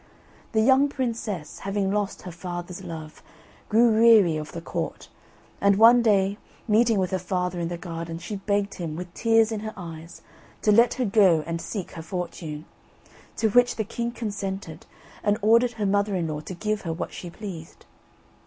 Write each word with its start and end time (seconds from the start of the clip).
The 0.53 0.61
young 0.63 0.89
princess 0.89 1.59
having 1.59 1.91
lost 1.91 2.23
her 2.23 2.31
father's 2.31 2.83
love, 2.83 3.21
grew 3.69 3.91
weary 4.01 4.35
of 4.35 4.51
the 4.51 4.59
Court, 4.59 5.09
and 5.61 5.75
one 5.75 6.01
day, 6.01 6.39
meeting 6.67 6.97
with 6.97 7.11
her 7.11 7.19
father 7.19 7.59
in 7.59 7.67
the 7.67 7.77
garden, 7.77 8.17
she 8.17 8.37
begged 8.37 8.73
him, 8.73 8.95
with 8.95 9.13
tears 9.13 9.51
in 9.51 9.59
her 9.59 9.75
eyes, 9.77 10.23
to 10.63 10.71
let 10.71 10.95
her 10.95 11.05
go 11.05 11.43
and 11.45 11.61
seek 11.61 11.91
her 11.91 12.01
fortune; 12.01 12.65
to 13.37 13.49
which 13.49 13.75
the 13.75 13.83
king 13.83 14.09
consented, 14.11 14.87
and 15.21 15.37
ordered 15.43 15.73
her 15.73 15.85
mother 15.85 16.15
in 16.15 16.29
law 16.29 16.39
to 16.39 16.55
give 16.55 16.81
her 16.81 16.91
what 16.91 17.13
she 17.13 17.29
pleased. 17.29 17.85